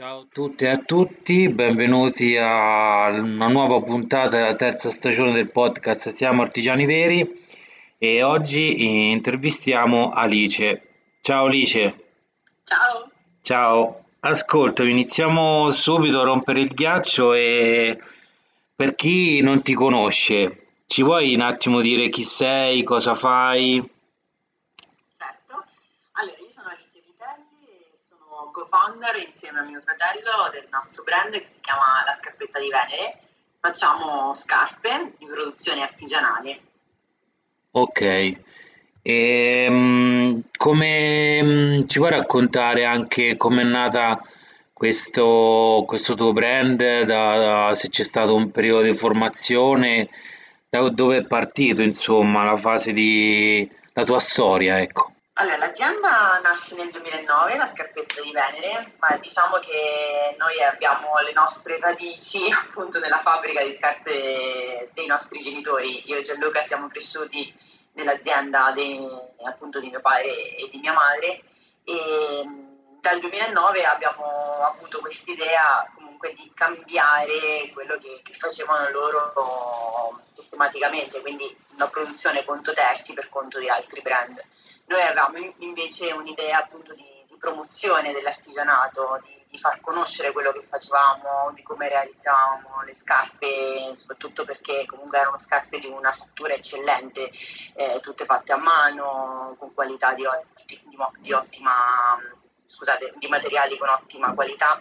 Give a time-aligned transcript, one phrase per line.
[0.00, 5.50] Ciao a tutte e a tutti, benvenuti a una nuova puntata della terza stagione del
[5.50, 7.44] podcast Siamo Artigiani Veri
[7.98, 10.82] e oggi intervistiamo Alice.
[11.20, 12.04] Ciao Alice.
[12.64, 13.10] Ciao.
[13.42, 14.04] Ciao.
[14.20, 18.00] Ascolta, iniziamo subito a rompere il ghiaccio e
[18.74, 23.86] per chi non ti conosce, ci vuoi un attimo dire chi sei, cosa fai?
[25.18, 25.62] Certo.
[26.12, 31.32] Allora, io sono Alice Vitelli e sono co-founder insieme a mio fratello del nostro brand
[31.32, 33.18] che si chiama La Scarpetta di Venere.
[33.58, 36.60] Facciamo scarpe di produzione artigianale.
[37.72, 38.38] Ok.
[39.02, 44.22] E, um, come um, ci vuoi raccontare anche com'è nata
[44.72, 50.08] questo, questo tuo brand, da, da, se c'è stato un periodo di formazione,
[50.68, 55.12] da dove è partito, insomma, la fase di la tua storia, ecco.
[55.40, 61.32] Allora, l'azienda nasce nel 2009, la scarpetta di Venere, ma diciamo che noi abbiamo le
[61.32, 66.06] nostre radici appunto nella fabbrica di scarpe dei nostri genitori.
[66.10, 67.54] Io e Gianluca siamo cresciuti
[67.92, 69.00] nell'azienda dei,
[69.44, 71.42] appunto di mio padre e di mia madre
[71.84, 72.44] e
[73.00, 81.56] dal 2009 abbiamo avuto quest'idea comunque di cambiare quello che, che facevano loro sistematicamente, quindi
[81.76, 84.44] una produzione conto terzi per conto di altri brand.
[84.90, 90.64] Noi avevamo invece un'idea appunto di, di promozione dell'artigianato, di, di, far conoscere quello che
[90.68, 97.30] facevamo, di come realizzavamo le scarpe, soprattutto perché comunque erano scarpe di una fattura eccellente,
[97.76, 100.24] eh, tutte fatte a mano, con qualità di,
[101.20, 101.72] di, ottima,
[102.66, 104.80] scusate, di materiali con ottima qualità.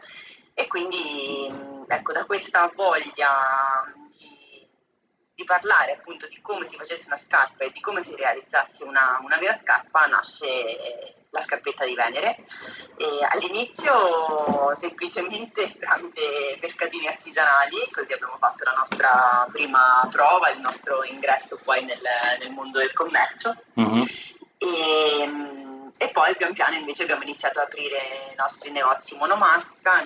[0.56, 3.94] E quindi ecco da questa voglia
[5.40, 9.20] di parlare appunto di come si facesse una scarpa e di come si realizzasse una,
[9.24, 12.36] una vera scarpa nasce eh, la scarpetta di Venere.
[12.98, 21.06] E all'inizio semplicemente tramite mercatini artigianali, così abbiamo fatto la nostra prima prova, il nostro
[21.06, 22.02] ingresso poi nel,
[22.40, 23.56] nel mondo del commercio.
[23.80, 24.04] Mm-hmm.
[24.58, 27.98] E, e, poi pian piano invece abbiamo iniziato ad aprire
[28.34, 30.06] i nostri negozi monomarca,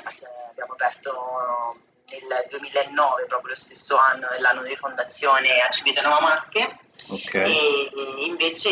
[0.52, 6.80] abbiamo aperto nel 2009, proprio lo stesso anno dell'anno di fondazione a Civitanova Marche.
[7.09, 7.41] Okay.
[7.41, 8.69] E, e, invece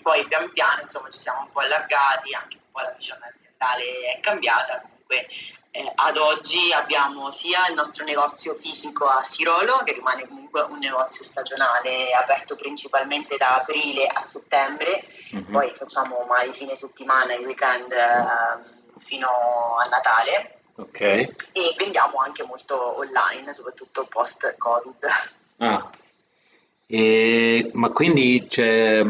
[0.00, 4.14] poi pian piano insomma, ci siamo un po' allargati, anche un po' la visione aziendale
[4.14, 4.80] è cambiata.
[4.80, 5.26] Comunque
[5.70, 10.78] eh, ad oggi abbiamo sia il nostro negozio fisico a Sirolo, che rimane comunque un
[10.78, 15.52] negozio stagionale aperto principalmente da aprile a settembre, mm-hmm.
[15.52, 21.00] poi facciamo mai fine settimana e weekend eh, fino a Natale Ok.
[21.00, 21.30] E
[21.78, 25.06] vendiamo anche molto online, soprattutto post-Covid.
[25.58, 25.90] Ah.
[26.86, 29.04] E, ma quindi cioè,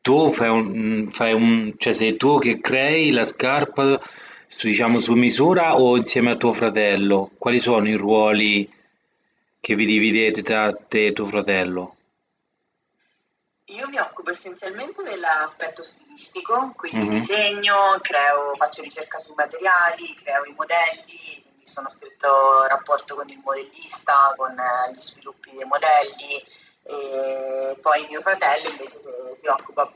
[0.00, 4.00] tu fai un, fai un, cioè sei tu che crei la scarpa
[4.46, 7.30] su, diciamo su misura o insieme a tuo fratello?
[7.36, 8.70] Quali sono i ruoli
[9.60, 11.95] che vi dividete tra te e tuo fratello?
[13.70, 17.18] Io mi occupo essenzialmente dell'aspetto stilistico, quindi mm-hmm.
[17.18, 23.40] disegno, creo, faccio ricerca sui materiali, creo i modelli, quindi sono stretto rapporto con il
[23.42, 26.44] modellista, con eh, gli sviluppi dei modelli
[26.84, 29.92] e poi mio fratello invece si, si occupa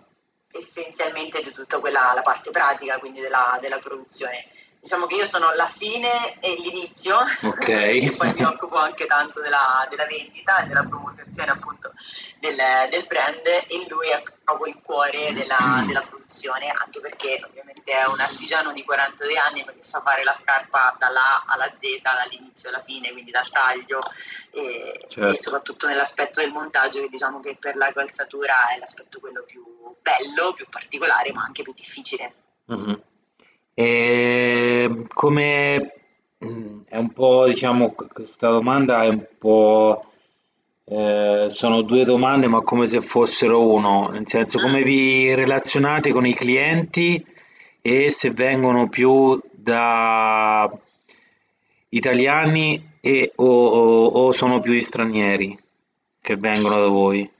[0.51, 4.49] essenzialmente di tutta quella la parte pratica, quindi della, della produzione
[4.81, 8.01] diciamo che io sono la fine e l'inizio, okay.
[8.09, 11.93] e poi mi occupo anche tanto della, della vendita e della promozione appunto
[12.39, 12.57] del,
[12.89, 18.07] del, brand e lui è proprio il cuore della, della, produzione, anche perché ovviamente è
[18.07, 22.71] un artigiano di 42 anni che sa fare la scarpa dalla A alla Z, dall'inizio
[22.71, 24.01] alla fine, quindi dal taglio
[24.51, 25.33] e, certo.
[25.33, 29.63] e soprattutto nell'aspetto del montaggio che diciamo che per la calzatura è l'aspetto quello più
[30.01, 32.35] bello, più particolare ma anche più difficile.
[32.73, 32.95] Mm-hmm.
[33.75, 35.93] E come
[36.87, 40.05] è un po', diciamo, questa domanda è un po',
[40.85, 46.27] eh, sono due domande, ma come se fossero uno, nel senso come vi relazionate con
[46.27, 47.25] i clienti
[47.81, 50.71] e se vengono più da
[51.91, 55.59] italiani e, o, o, o sono più stranieri
[56.21, 57.31] che vengono da voi?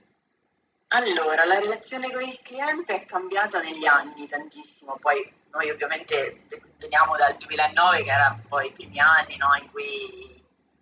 [0.89, 6.43] Allora, la relazione con il cliente è cambiata negli anni tantissimo, poi noi ovviamente
[6.77, 10.31] veniamo dal 2009 che era poi i primi anni no, in cui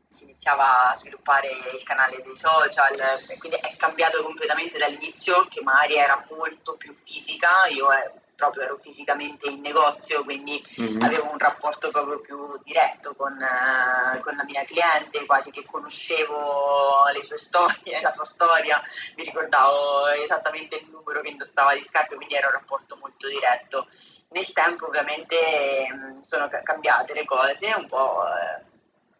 [0.07, 2.95] si iniziava a sviluppare il canale dei social,
[3.37, 8.77] quindi è cambiato completamente dall'inizio che magari era molto più fisica, io eh, proprio ero
[8.77, 11.01] fisicamente in negozio, quindi mm-hmm.
[11.01, 17.03] avevo un rapporto proprio più diretto con, uh, con, la mia cliente, quasi che conoscevo
[17.13, 18.81] le sue storie, la sua storia,
[19.17, 23.87] mi ricordavo esattamente il numero che indossava di scarpe, quindi era un rapporto molto diretto.
[24.29, 28.63] Nel tempo ovviamente mh, sono cambiate le cose, un po' eh,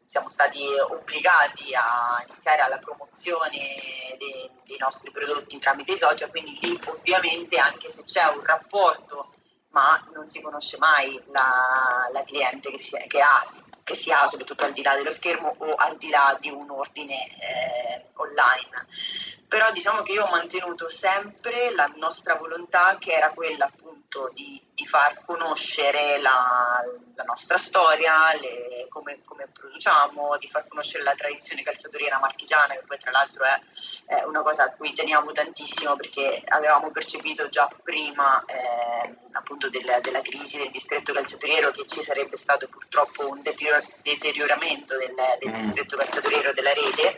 [0.05, 3.75] siamo stati obbligati a iniziare alla promozione
[4.17, 9.33] dei, dei nostri prodotti tramite i social, quindi lì ovviamente anche se c'è un rapporto
[9.71, 13.43] ma non si conosce mai la, la cliente che si, che, ha,
[13.83, 16.69] che si, ha, soprattutto al di là dello schermo o al di là di un
[16.69, 18.87] ordine eh, online.
[19.47, 23.88] Però diciamo che io ho mantenuto sempre la nostra volontà che era quella appunto
[24.33, 26.83] di, di far conoscere la,
[27.13, 32.83] la nostra storia, le, come, come, produciamo, di far conoscere la tradizione calzatoriera marchigiana, che
[32.85, 33.61] poi tra l'altro è,
[34.05, 39.99] è, una cosa a cui teniamo tantissimo perché avevamo percepito già prima eh, appunto del,
[40.01, 45.59] della crisi del distretto calzatoriero che ci sarebbe stato purtroppo un deterioramento del, del mm.
[45.59, 47.15] distretto calzatoriero della rete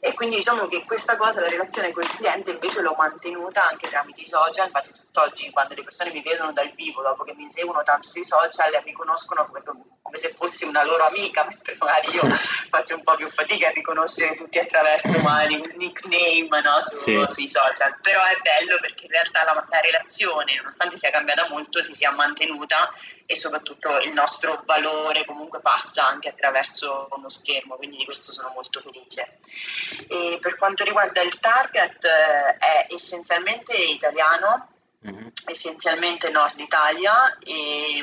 [0.00, 3.88] e quindi diciamo che questa cosa, la relazione con il cliente invece l'ho mantenuta anche
[3.88, 7.48] tramite i social, infatti tutt'oggi quando le persone mi vedono dal vivo, dopo che mi
[7.48, 9.62] seguono tanto sui social, mi conoscono come,
[10.08, 12.22] come se fossi una loro amica, mentre magari io
[12.70, 17.22] faccio un po' più fatica a riconoscere tutti attraverso magari un nickname no, su, sì.
[17.26, 21.82] sui social, però è bello perché in realtà la, la relazione, nonostante sia cambiata molto,
[21.82, 22.90] si sia mantenuta
[23.26, 28.50] e soprattutto il nostro valore comunque passa anche attraverso uno schermo, quindi di questo sono
[28.54, 29.38] molto felice.
[30.08, 34.68] E per quanto riguarda il target eh, è essenzialmente italiano,
[35.06, 35.28] mm-hmm.
[35.44, 38.02] essenzialmente Nord Italia e,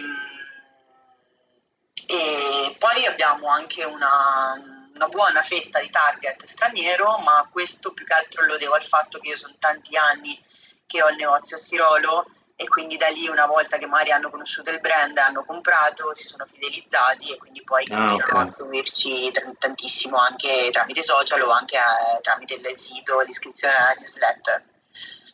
[2.05, 8.13] e poi abbiamo anche una, una buona fetta di target straniero, ma questo più che
[8.13, 10.41] altro lo devo al fatto che io sono tanti anni
[10.85, 14.29] che ho il negozio a Sirolo e quindi da lì una volta che magari hanno
[14.29, 18.43] conosciuto il brand, hanno comprato, si sono fidelizzati e quindi poi ah, continuano okay.
[18.43, 24.63] a seguirci tantissimo anche tramite social o anche eh, tramite il sito, l'iscrizione alla newsletter.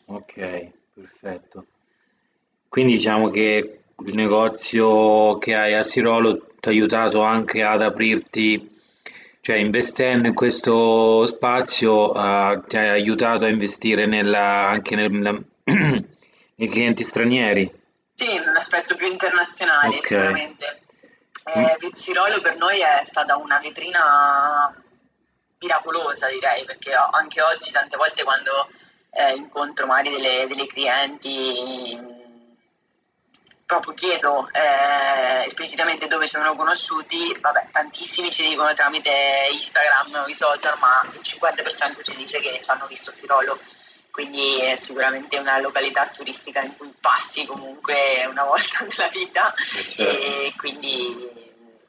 [0.06, 1.66] Ok, perfetto.
[2.68, 8.70] Quindi diciamo che il negozio che hai a Sirolo ti ha aiutato anche ad aprirti,
[9.40, 15.44] cioè investendo in questo spazio uh, ti ha aiutato a investire nella, anche nel,
[16.54, 17.68] i clienti stranieri?
[18.14, 20.02] Sì, un aspetto più internazionale okay.
[20.02, 20.82] sicuramente.
[21.46, 24.72] Eh, Cirolo per noi è stata una vetrina
[25.58, 28.68] miracolosa direi, perché anche oggi tante volte quando
[29.10, 32.11] eh, incontro magari delle, delle clienti
[33.78, 39.10] proprio chiedo eh, esplicitamente dove sono conosciuti, vabbè, tantissimi ci dicono tramite
[39.52, 43.58] Instagram o i social, ma il 50% ci dice che ci hanno visto Sirolo
[44.12, 49.88] quindi è sicuramente una località turistica in cui passi comunque una volta nella vita eh,
[49.88, 50.02] certo.
[50.02, 51.30] e quindi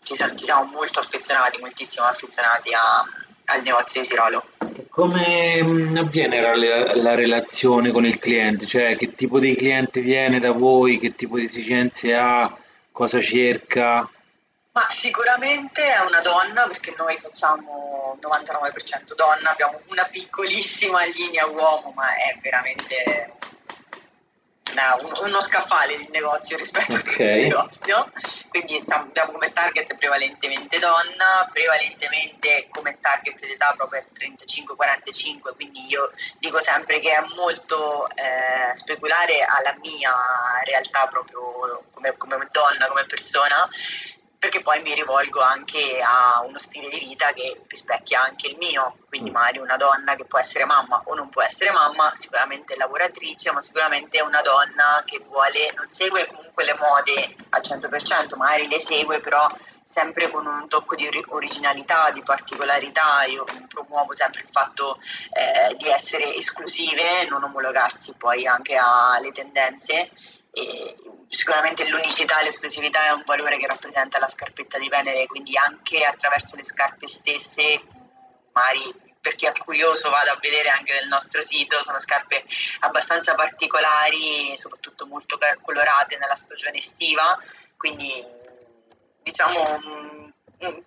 [0.02, 3.04] ci siamo, ci siamo, molto affezionati, moltissimo affezionati a,
[3.46, 4.46] al negozio di Tirolo.
[4.90, 6.56] Come mm, avviene la,
[6.96, 8.66] la, relazione con il cliente?
[8.66, 12.56] Cioè che tipo di cliente viene da voi, che tipo di esigenze ha,
[12.92, 14.10] cosa cerca?
[14.72, 21.92] Ma sicuramente è una donna perché noi facciamo 99% donna, abbiamo una piccolissima linea uomo,
[21.96, 23.34] ma è veramente
[24.74, 27.52] una, uno scaffale di negozio rispetto okay.
[27.52, 28.12] al negozio.
[28.50, 36.60] Quindi abbiamo come target prevalentemente donna, prevalentemente come target d'età proprio 35-45, quindi io dico
[36.62, 40.14] sempre che è molto eh, speculare alla mia
[40.66, 43.70] realtà proprio come, come donna, come persona
[44.44, 48.98] perché poi mi rivolgo anche a uno stile di vita che rispecchia anche il mio,
[49.08, 49.34] quindi mm.
[49.34, 53.62] magari una donna che può essere mamma o non può essere mamma, sicuramente lavoratrice, ma
[53.62, 59.22] sicuramente una donna che vuole, non segue comunque le mode al 100%, magari le segue
[59.22, 59.48] però
[59.82, 65.00] sempre con un tocco di originalità, di particolarità, io promuovo sempre il fatto
[65.32, 70.10] eh, di essere esclusive, non omologarsi poi anche alle tendenze
[70.56, 70.96] e
[71.30, 76.04] sicuramente l'unicità e l'esclusività è un valore che rappresenta la scarpetta di Venere, quindi anche
[76.04, 77.82] attraverso le scarpe stesse,
[78.52, 82.44] magari per chi è curioso vada a vedere anche nel nostro sito, sono scarpe
[82.82, 87.42] abbastanza particolari, soprattutto molto colorate nella stagione estiva,
[87.76, 88.24] quindi
[89.24, 90.32] diciamo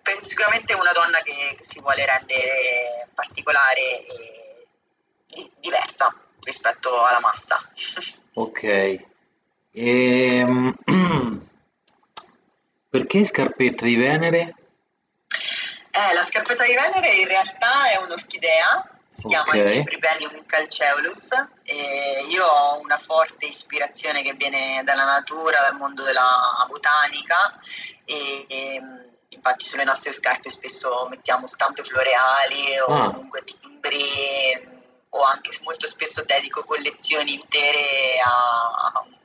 [0.01, 7.61] penso sicuramente una donna che, che si vuole rendere particolare e diversa rispetto alla massa.
[8.37, 9.16] Ok,
[9.77, 10.75] ehm,
[12.89, 14.55] perché scarpetta di Venere?
[15.91, 19.43] Eh, la scarpetta di Venere in realtà è un'orchidea, si okay.
[19.43, 21.31] chiama Cipripedium calceolus
[21.63, 27.59] e io ho una forte ispirazione che viene dalla natura, dal mondo della botanica
[28.05, 33.11] e, e ehm, infatti sulle nostre scarpe spesso mettiamo stampe floreali o ah.
[33.11, 34.75] comunque timbri
[35.09, 39.15] o anche molto spesso dedico collezioni intere a ecco,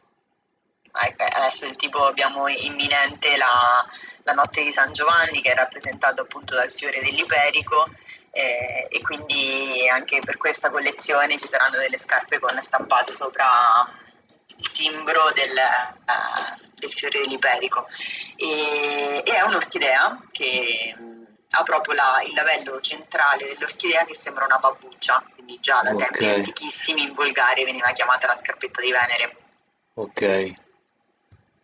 [0.93, 3.85] adesso del tipo abbiamo imminente la,
[4.23, 7.87] la notte di San Giovanni che è rappresentato appunto dal fiore dell'Iperico
[8.31, 13.91] eh, e quindi anche per questa collezione ci saranno delle scarpe con stampate sopra
[14.57, 17.87] il timbro del, uh, del fiore dell'Iperico
[18.37, 20.95] e, e è un'orchidea che
[21.55, 26.09] ha proprio la, il lavello centrale dell'orchidea che sembra una babbuccia, quindi già da okay.
[26.11, 29.37] tempi antichissimi in volgare veniva chiamata la scarpetta di Venere.
[29.95, 30.53] Ok,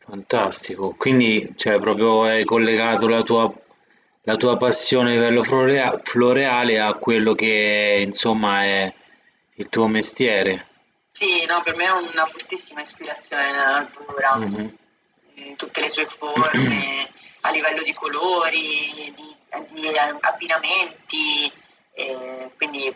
[0.09, 0.95] fantastico.
[0.97, 3.53] Quindi cioè, proprio hai collegato la tua,
[4.23, 8.93] la tua passione a livello florea, floreale a quello che insomma è
[9.55, 10.67] il tuo mestiere.
[11.11, 14.69] Sì, no, per me è una fortissima ispirazione nella natura, mm-hmm.
[15.35, 17.11] in tutte le sue forme,
[17.43, 19.37] a livello di colori, di
[19.71, 19.89] di
[20.21, 21.51] abbinamenti,
[21.93, 22.95] eh, quindi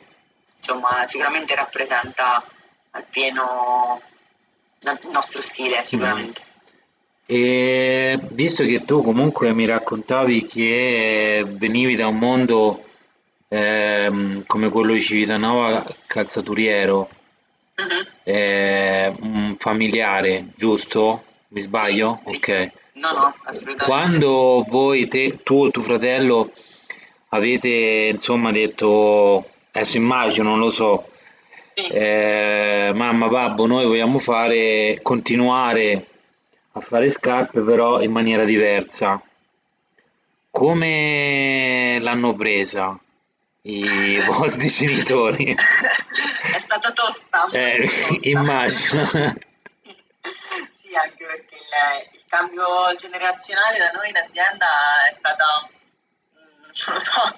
[0.56, 2.44] insomma sicuramente rappresenta
[2.90, 4.00] appieno
[4.80, 6.50] il nostro stile sicuramente.
[7.26, 12.84] E visto che tu comunque mi raccontavi che venivi da un mondo
[13.48, 17.08] eh, come quello di Civitanova calzaturiero,
[17.76, 18.06] uh-huh.
[18.24, 21.24] eh, un familiare, giusto?
[21.48, 22.20] Mi sbaglio?
[22.24, 22.70] Sì, ok.
[22.94, 23.84] No, no, assolutamente.
[23.84, 26.50] Quando voi, te, tu e tuo fratello
[27.28, 31.08] avete insomma detto, adesso immagino, non lo so,
[31.74, 31.88] sì.
[31.88, 36.06] eh, mamma, babbo, noi vogliamo fare, continuare
[36.72, 39.20] a fare scarpe però in maniera diversa.
[40.50, 42.98] Come l'hanno presa
[43.62, 45.54] i vostri genitori?
[45.54, 47.48] È stata tosta.
[47.52, 47.88] Eh,
[48.22, 49.04] immagino.
[50.70, 54.66] sì, anche perché il, cambio generazionale da noi in azienda
[55.10, 55.68] è stata
[56.34, 57.34] mm, non lo so,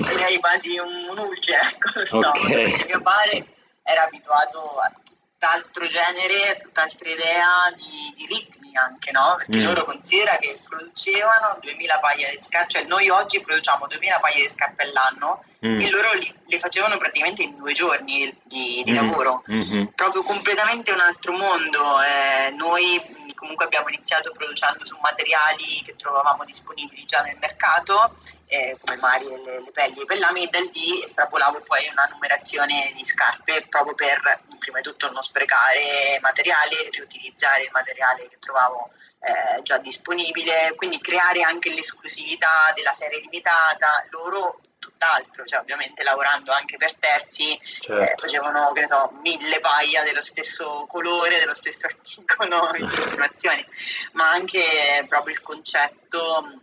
[0.14, 2.18] direi quasi un, ulce, ecco, lo so.
[2.18, 2.86] Okay.
[2.86, 3.46] Mio padre
[3.82, 4.90] era abituato a
[5.38, 9.36] tutt'altro genere, tutt'altra idea di, di ritmi anche, no?
[9.38, 9.64] Perché mm.
[9.64, 14.48] loro considera che producevano 2000 paia di scarpe, cioè noi oggi produciamo 2000 paia di
[14.48, 15.78] scarpe all'anno mm.
[15.78, 18.94] e loro li, le facevano praticamente in due giorni di, di mm.
[18.94, 19.84] lavoro, mm-hmm.
[19.94, 22.00] proprio completamente un altro mondo.
[22.02, 23.00] Eh, noi
[23.38, 28.16] comunque abbiamo iniziato producendo su materiali che trovavamo disponibili già nel mercato,
[28.46, 32.08] eh, come maglie, le, le pelli e i pellami, e da lì estrapolavo poi una
[32.10, 38.38] numerazione di scarpe proprio per prima di tutto non sprecare materiale, riutilizzare il materiale che
[38.38, 38.90] trovavo
[39.20, 44.04] eh, già disponibile, quindi creare anche l'esclusività della serie limitata.
[44.10, 48.02] Loro tutt'altro, cioè ovviamente lavorando anche per terzi eh, certo.
[48.02, 53.66] eh, facevano che so, mille paia dello stesso colore, dello stesso articolo in continuazione,
[54.12, 56.62] ma anche proprio il concetto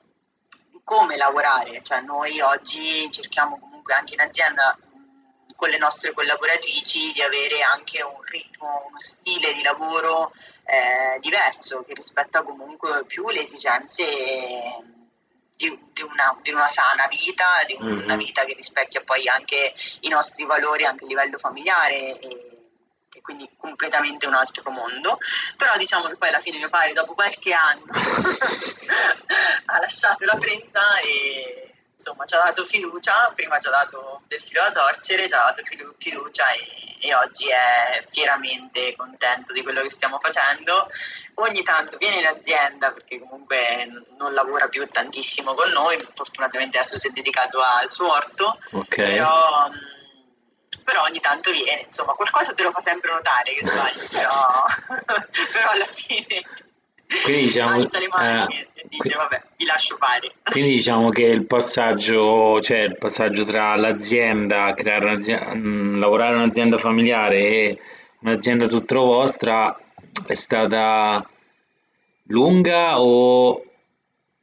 [0.71, 4.77] di come lavorare, cioè noi oggi cerchiamo comunque anche in azienda
[5.55, 10.33] con le nostre collaboratrici di avere anche un ritmo, uno stile di lavoro
[10.65, 14.03] eh, diverso che rispetta comunque più le esigenze
[15.55, 18.03] di, di, una, di, una, sana vita, di un, mm-hmm.
[18.03, 22.67] una vita che rispecchia poi anche i nostri valori anche a livello familiare e,
[23.13, 25.17] e, quindi completamente un altro mondo.
[25.57, 27.85] Però diciamo che poi alla fine mio padre dopo qualche anno
[29.65, 31.64] ha lasciato la presa e
[32.05, 35.51] insomma ci ha dato fiducia, prima ci ha dato del filo da torcere, ci ha
[35.51, 35.63] dato
[35.97, 40.87] fiducia e, e, oggi è fieramente contento di quello che stiamo facendo.
[41.35, 46.99] Ogni tanto viene in azienda perché comunque non lavora più tantissimo con noi, fortunatamente adesso
[46.99, 49.15] si è dedicato al suo orto, okay.
[49.15, 49.69] però,
[50.83, 54.63] però, ogni tanto viene, insomma qualcosa te lo fa sempre notare che sbagli, però,
[55.51, 56.43] però alla fine
[57.23, 60.33] quindi diciamo, alza le mani eh, e dice vabbè vi lascio fare.
[60.43, 66.77] quindi diciamo che il passaggio cioè il passaggio tra l'azienda creare un'azienda, lavorare in un'azienda
[66.77, 67.79] familiare e
[68.19, 69.77] un'azienda tutta vostra
[70.25, 71.27] è stata
[72.27, 73.63] lunga o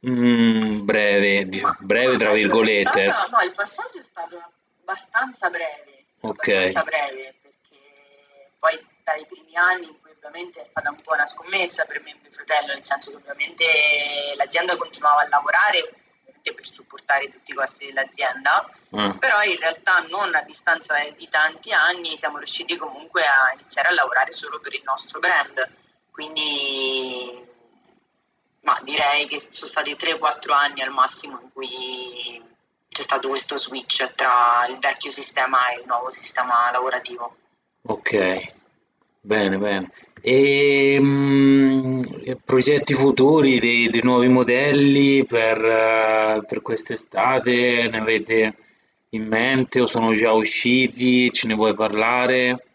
[0.07, 1.49] mm, breve?
[1.49, 4.41] Diciamo, breve tra virgolette no il passaggio è stato
[4.81, 6.05] abbastanza breve.
[6.21, 6.47] Ok.
[6.47, 12.01] Abbastanza breve perché poi dai primi anni ovviamente è stata un po' una scommessa per
[12.01, 13.65] me e mio fratello, nel senso che ovviamente
[14.35, 15.93] l'azienda continuava a lavorare
[16.43, 19.11] per supportare tutti i costi dell'azienda, mm.
[19.11, 23.93] però in realtà non a distanza di tanti anni siamo riusciti comunque a iniziare a
[23.93, 25.69] lavorare solo per il nostro brand.
[26.11, 27.51] Quindi
[28.63, 32.41] ma direi che sono stati 3-4 anni al massimo in cui
[32.89, 37.35] c'è stato questo switch tra il vecchio sistema e il nuovo sistema lavorativo.
[37.87, 38.53] Ok,
[39.23, 39.91] bene, bene.
[40.21, 47.89] E mh, progetti futuri dei, dei nuovi modelli per, uh, per quest'estate?
[47.89, 48.55] Ne avete
[49.09, 51.31] in mente o sono già usciti?
[51.31, 52.65] Ce ne vuoi parlare?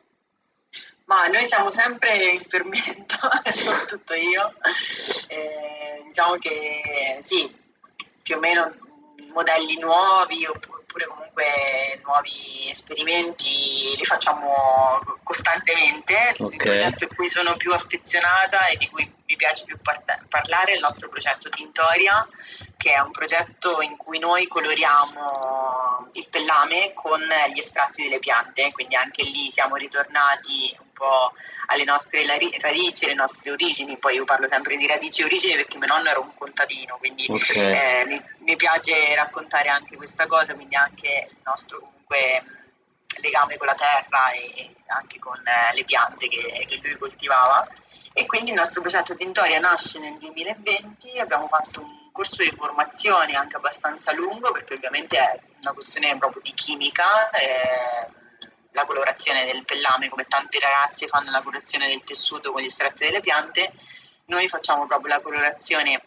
[1.04, 3.16] Ma noi siamo sempre in fermento,
[3.52, 4.54] soprattutto io.
[5.28, 7.50] Eh, diciamo che sì,
[8.22, 8.74] più o meno
[9.32, 16.34] modelli nuovi oppure comunque nuovi esperimenti li facciamo costantemente.
[16.38, 16.50] Okay.
[16.50, 20.72] Il progetto a cui sono più affezionata e di cui mi piace più par- parlare
[20.72, 22.26] il nostro progetto Tintoria,
[22.78, 27.20] che è un progetto in cui noi coloriamo il pellame con
[27.52, 31.34] gli estratti delle piante, quindi anche lì siamo ritornati un po'
[31.66, 35.76] alle nostre radici, alle nostre origini, poi io parlo sempre di radici e origini perché
[35.76, 37.72] mio nonno era un contadino, quindi okay.
[37.72, 42.44] eh, mi, mi, piace raccontare anche questa cosa, quindi anche il nostro comunque
[43.20, 47.68] legame con la terra e anche con eh, le piante che, che lui coltivava.
[48.18, 53.36] E quindi il nostro progetto Tintoria nasce nel 2020, abbiamo fatto un corso di formazione
[53.36, 58.12] anche abbastanza lungo perché ovviamente è una questione proprio di chimica, eh,
[58.72, 63.04] la colorazione del pellame come tante ragazze fanno la colorazione del tessuto con gli estratti
[63.04, 63.72] delle piante,
[64.24, 66.02] noi facciamo proprio la colorazione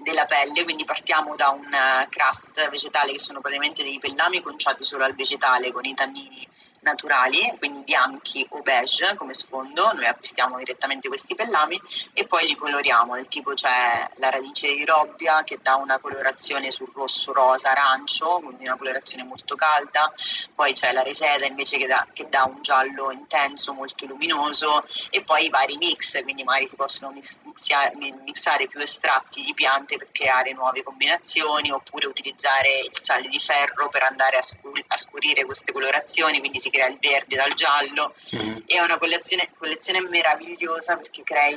[0.00, 1.70] della pelle, quindi partiamo da un
[2.08, 6.48] crust vegetale che sono praticamente dei pellami conciati solo al vegetale con i tannini
[6.80, 11.80] naturali, quindi bianchi o beige come sfondo, noi acquistiamo direttamente questi pellami
[12.12, 16.70] e poi li coloriamo, del tipo c'è la radice di robbia che dà una colorazione
[16.70, 20.12] sul rosso, rosa, arancio, quindi una colorazione molto calda,
[20.54, 25.22] poi c'è la reseda invece che dà, che dà un giallo intenso, molto luminoso e
[25.22, 27.94] poi i vari mix, quindi magari si possono mixare,
[28.24, 33.88] mixare più estratti di piante per creare nuove combinazioni oppure utilizzare il sale di ferro
[33.88, 38.14] per andare a, scur- a scurire queste colorazioni, quindi si crea il verde dal giallo.
[38.36, 38.58] Mm.
[38.66, 41.56] È una collezione, collezione meravigliosa perché crei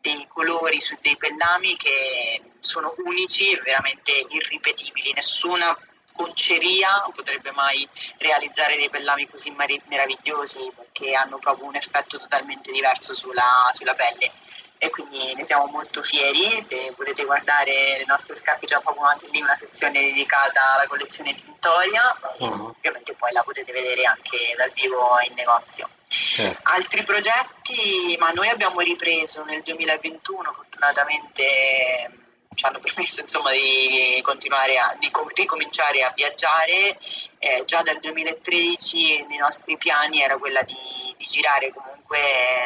[0.00, 5.12] dei colori su dei pellami che sono unici e veramente irripetibili.
[5.12, 5.76] Nessuna
[6.12, 7.86] conceria potrebbe mai
[8.18, 14.32] realizzare dei pellami così meravigliosi perché hanno proprio un effetto totalmente diverso sulla, sulla pelle
[14.78, 16.62] e quindi ne siamo molto fieri.
[16.62, 21.34] Se volete guardare le nostre scarpe già proprio avanti lì una sezione dedicata alla collezione
[21.34, 22.74] Tintoria, uh-huh.
[22.76, 25.88] ovviamente poi la potete vedere anche dal vivo in negozio.
[26.08, 26.60] Certo.
[26.64, 32.24] Altri progetti, ma noi abbiamo ripreso nel 2021, fortunatamente
[32.56, 36.98] ci hanno permesso insomma, di continuare a di ricominciare a viaggiare.
[37.38, 40.74] Eh, già dal 2013 nei nostri piani era quella di,
[41.16, 42.18] di girare comunque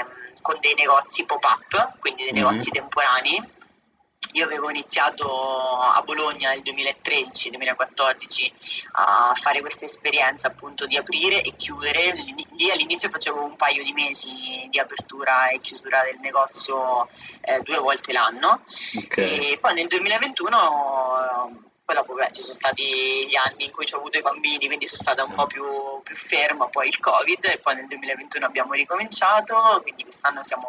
[0.06, 0.19] con
[0.60, 2.44] dei negozi pop-up, quindi dei mm-hmm.
[2.44, 3.58] negozi temporanei.
[4.32, 5.26] Io avevo iniziato
[5.80, 8.52] a Bologna nel 2013-2014
[8.92, 12.12] a fare questa esperienza appunto di aprire e chiudere.
[12.56, 17.08] Lì all'inizio facevo un paio di mesi di apertura e chiusura del negozio
[17.40, 18.62] eh, due volte l'anno
[19.04, 19.52] okay.
[19.52, 20.56] e poi nel 2021
[21.90, 24.86] poi dopo beh, ci sono stati gli anni in cui ho avuto i bambini, quindi
[24.86, 25.64] sono stata un po' più,
[26.04, 30.68] più ferma, poi il Covid e poi nel 2021 abbiamo ricominciato, quindi quest'anno siamo,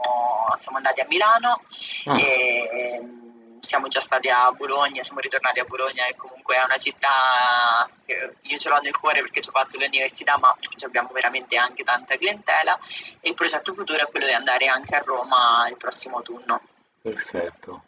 [0.58, 1.62] siamo andati a Milano
[2.06, 2.20] ah.
[2.20, 6.78] e ehm, siamo già stati a Bologna, siamo ritornati a Bologna e comunque è una
[6.78, 11.10] città che io ce l'ho nel cuore perché ci ho fatto l'università, ma perché abbiamo
[11.14, 12.80] veramente anche tanta clientela
[13.20, 16.62] e il progetto futuro è quello di andare anche a Roma il prossimo autunno.
[17.00, 17.84] Perfetto.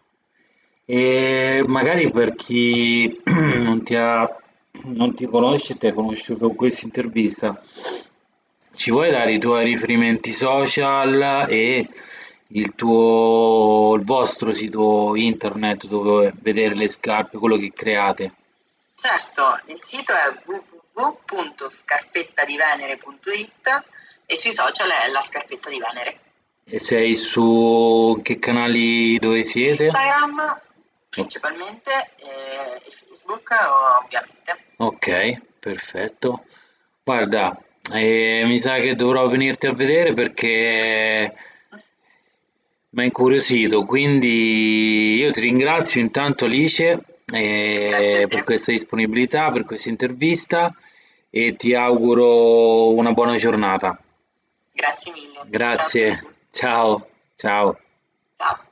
[0.85, 4.29] E magari per chi non ti ha,
[4.83, 7.57] non ti conosce, ti ha conosciuto con questa intervista,
[8.75, 11.87] ci vuoi dare i tuoi riferimenti social e
[12.47, 18.33] il tuo, il vostro sito internet dove vedere le scarpe, quello che create?
[18.95, 20.33] Certo, il sito è
[20.93, 23.83] www.scarpettadivenere.it
[24.25, 26.19] e sui social è la scarpetta di Venere.
[26.65, 29.85] E sei su che canali dove siete?
[29.85, 30.61] Instagram
[31.13, 33.51] principalmente e Facebook
[34.01, 34.57] ovviamente.
[34.77, 36.43] Ok, perfetto.
[37.03, 37.55] Guarda,
[37.91, 41.33] eh, mi sa che dovrò venirti a vedere perché
[42.89, 49.89] mi ha incuriosito, quindi io ti ringrazio intanto Alice eh, per questa disponibilità, per questa
[49.89, 50.75] intervista
[51.29, 53.99] e ti auguro una buona giornata.
[54.71, 55.41] Grazie mille.
[55.45, 57.79] Grazie, ciao, ciao.
[58.37, 58.71] ciao.